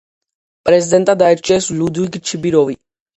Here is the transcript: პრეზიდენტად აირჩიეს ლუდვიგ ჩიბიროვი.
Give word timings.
პრეზიდენტად 0.69 1.21
აირჩიეს 1.25 1.67
ლუდვიგ 1.81 2.17
ჩიბიროვი. 2.31 2.77